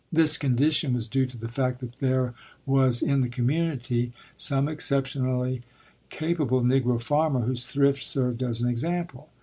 [0.11, 2.33] This condition was due to the fact that there
[2.65, 5.61] was in the community some exceptionally
[6.09, 9.29] capable Negro farmer whose thrift served as an example.